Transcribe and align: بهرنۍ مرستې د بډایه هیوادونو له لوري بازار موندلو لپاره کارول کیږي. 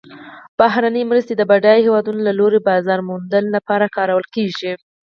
بهرنۍ 0.57 1.03
مرستې 1.11 1.33
د 1.35 1.41
بډایه 1.49 1.83
هیوادونو 1.85 2.19
له 2.27 2.33
لوري 2.39 2.59
بازار 2.69 2.99
موندلو 3.09 3.49
لپاره 3.57 3.93
کارول 3.97 4.25
کیږي. 4.35 4.71